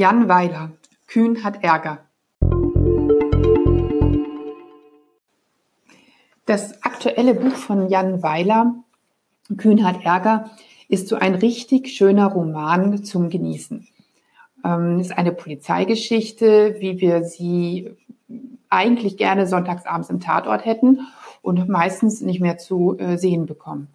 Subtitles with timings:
[0.00, 0.70] Jan Weiler.
[1.08, 1.98] Kühn hat Ärger.
[6.46, 8.76] Das aktuelle Buch von Jan Weiler,
[9.58, 10.52] Kühn hat Ärger,
[10.88, 13.88] ist so ein richtig schöner Roman zum Genießen.
[14.64, 17.90] Ähm, ist eine Polizeigeschichte, wie wir sie
[18.70, 21.00] eigentlich gerne sonntagsabends im Tatort hätten
[21.42, 23.88] und meistens nicht mehr zu äh, sehen bekommen.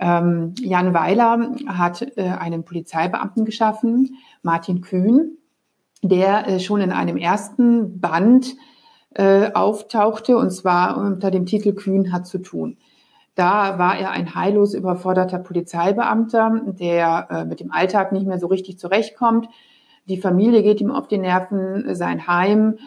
[0.00, 5.38] Ähm, Jan Weiler hat äh, einen Polizeibeamten geschaffen, Martin Kühn,
[6.02, 8.54] der äh, schon in einem ersten Band
[9.14, 12.76] äh, auftauchte, und zwar unter dem Titel Kühn hat zu tun.
[13.34, 18.48] Da war er ein heillos überforderter Polizeibeamter, der äh, mit dem Alltag nicht mehr so
[18.48, 19.48] richtig zurechtkommt.
[20.08, 22.78] Die Familie geht ihm auf die Nerven, sein Heim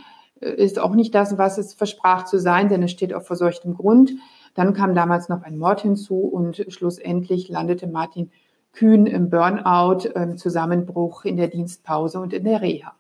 [0.41, 3.75] äh, ist auch nicht das, was es versprach zu sein, denn es steht auf verseuchtem
[3.75, 4.11] Grund.
[4.53, 8.31] Dann kam damals noch ein Mord hinzu und schlussendlich landete Martin
[8.73, 12.93] Kühn im Burnout, im Zusammenbruch in der Dienstpause und in der Reha.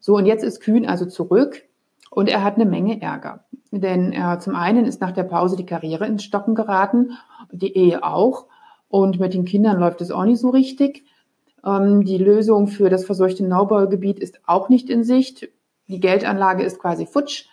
[0.00, 1.62] So, und jetzt ist Kühn also zurück
[2.10, 3.44] und er hat eine Menge Ärger.
[3.70, 7.12] Denn äh, zum einen ist nach der Pause die Karriere ins Stocken geraten,
[7.50, 8.46] die Ehe auch.
[8.88, 11.04] Und mit den Kindern läuft es auch nicht so richtig.
[11.64, 15.48] Ähm, die Lösung für das verseuchte Neubaugebiet ist auch nicht in Sicht.
[15.88, 17.46] Die Geldanlage ist quasi futsch.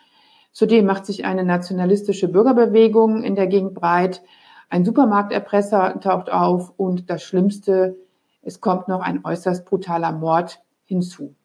[0.51, 4.21] Zudem macht sich eine nationalistische Bürgerbewegung in der Gegend breit.
[4.69, 7.97] Ein Supermarkterpresser taucht auf und das Schlimmste,
[8.41, 11.35] es kommt noch ein äußerst brutaler Mord hinzu.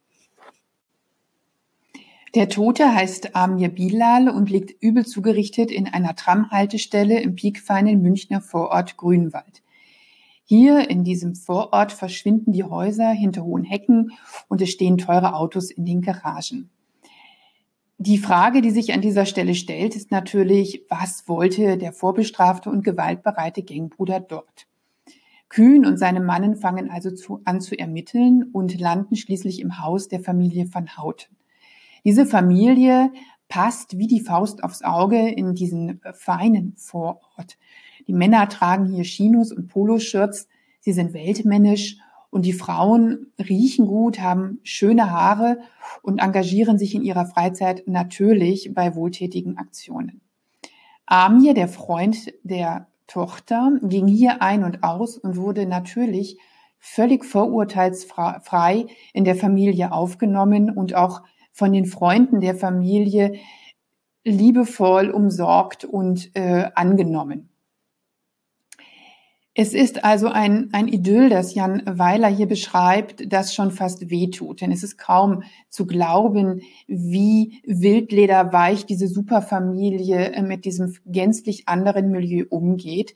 [2.35, 8.43] Der Tote heißt Amir Bilal und liegt übel zugerichtet in einer Tramhaltestelle im piekfeinen Münchner
[8.43, 9.63] Vorort Grünwald.
[10.45, 14.13] Hier in diesem Vorort verschwinden die Häuser hinter hohen Hecken
[14.49, 16.71] und es stehen teure Autos in den Garagen.
[17.99, 22.85] Die Frage, die sich an dieser Stelle stellt, ist natürlich, was wollte der vorbestrafte und
[22.85, 24.67] gewaltbereite Gangbruder dort?
[25.49, 30.09] Kühn und seine Mannen fangen also zu, an zu ermitteln und landen schließlich im Haus
[30.09, 31.37] der Familie van Houten.
[32.05, 33.13] Diese Familie
[33.49, 37.57] passt wie die Faust aufs Auge in diesen feinen Vorort.
[38.07, 40.49] Die Männer tragen hier Chinos und Poloshirts,
[40.81, 41.97] sie sind weltmännisch
[42.31, 45.59] und die Frauen riechen gut, haben schöne Haare
[46.03, 50.21] und engagieren sich in ihrer Freizeit natürlich bei wohltätigen Aktionen.
[51.07, 56.39] Amir, der Freund der Tochter, ging hier ein und aus und wurde natürlich
[56.79, 61.23] völlig vorurteilsfrei in der Familie aufgenommen und auch
[61.53, 63.35] von den Freunden der Familie
[64.25, 67.49] liebevoll umsorgt und äh, angenommen.
[69.59, 74.61] Es ist also ein, ein Idyll, das Jan Weiler hier beschreibt, das schon fast wehtut.
[74.61, 82.11] Denn es ist kaum zu glauben, wie wildlederweich diese Superfamilie äh, mit diesem gänzlich anderen
[82.11, 83.15] Milieu umgeht.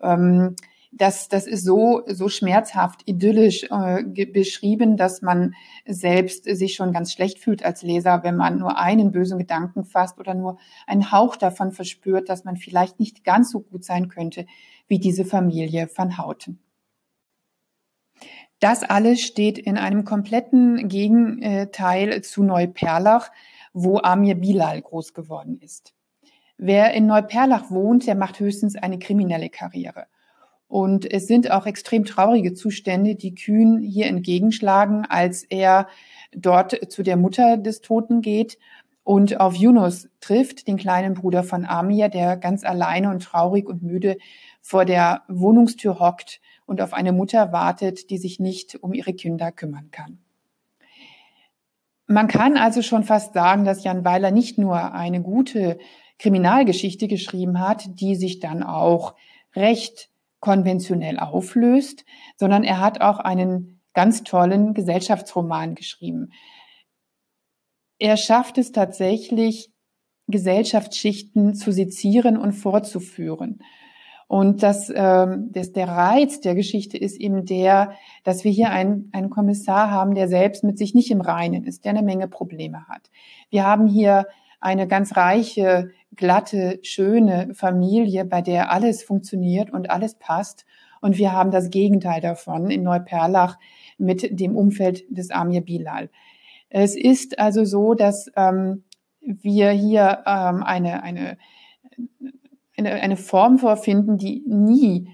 [0.00, 0.54] Ähm,
[0.92, 5.54] das, das ist so, so schmerzhaft, idyllisch äh, beschrieben, dass man
[5.86, 10.20] selbst sich schon ganz schlecht fühlt als Leser, wenn man nur einen bösen Gedanken fasst
[10.20, 14.44] oder nur einen Hauch davon verspürt, dass man vielleicht nicht ganz so gut sein könnte
[14.86, 16.60] wie diese Familie van Houten.
[18.60, 23.32] Das alles steht in einem kompletten Gegenteil zu Neuperlach,
[23.72, 25.94] wo Amir Bilal groß geworden ist.
[26.58, 30.06] Wer in Neuperlach wohnt, der macht höchstens eine kriminelle Karriere.
[30.72, 35.86] Und es sind auch extrem traurige Zustände, die Kühn hier entgegenschlagen, als er
[36.34, 38.56] dort zu der Mutter des Toten geht
[39.04, 43.82] und auf Yunus trifft, den kleinen Bruder von Amir, der ganz alleine und traurig und
[43.82, 44.16] müde
[44.62, 49.52] vor der Wohnungstür hockt und auf eine Mutter wartet, die sich nicht um ihre Kinder
[49.52, 50.20] kümmern kann.
[52.06, 55.78] Man kann also schon fast sagen, dass Jan Weiler nicht nur eine gute
[56.18, 59.16] Kriminalgeschichte geschrieben hat, die sich dann auch
[59.54, 60.08] recht
[60.42, 62.04] konventionell auflöst,
[62.36, 66.32] sondern er hat auch einen ganz tollen Gesellschaftsroman geschrieben.
[67.98, 69.70] Er schafft es tatsächlich,
[70.28, 73.60] Gesellschaftsschichten zu sezieren und fortzuführen.
[74.26, 77.92] Und das, ähm, das, der Reiz der Geschichte ist eben der,
[78.24, 81.84] dass wir hier einen, einen Kommissar haben, der selbst mit sich nicht im Reinen ist,
[81.84, 83.10] der eine Menge Probleme hat.
[83.50, 84.26] Wir haben hier
[84.62, 90.64] eine ganz reiche, glatte, schöne Familie, bei der alles funktioniert und alles passt.
[91.00, 93.58] Und wir haben das Gegenteil davon in Neuperlach
[93.98, 96.10] mit dem Umfeld des Amir Bilal.
[96.70, 98.84] Es ist also so, dass ähm,
[99.20, 101.36] wir hier ähm, eine, eine
[102.76, 105.08] eine, eine Form vorfinden, die nie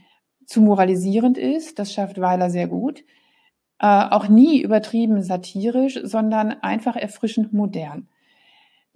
[0.47, 1.79] zu moralisierend ist.
[1.79, 3.05] Das schafft Weiler sehr gut.
[3.81, 8.09] Äh, auch nie übertrieben satirisch, sondern einfach erfrischend modern.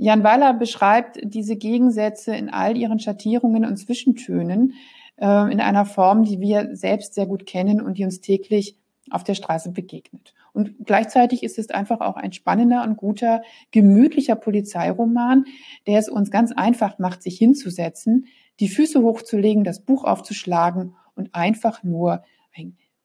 [0.03, 4.75] Jan Weiler beschreibt diese Gegensätze in all ihren Schattierungen und Zwischentönen
[5.17, 8.77] äh, in einer Form, die wir selbst sehr gut kennen und die uns täglich
[9.11, 10.35] auf der Straße begegnet.
[10.53, 15.45] Und gleichzeitig ist es einfach auch ein spannender und guter, gemütlicher Polizeiroman,
[15.87, 18.27] der es uns ganz einfach macht, sich hinzusetzen,
[18.59, 22.25] die Füße hochzulegen, das Buch aufzuschlagen und einfach nur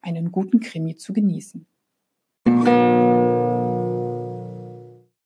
[0.00, 1.64] einen guten Krimi zu genießen.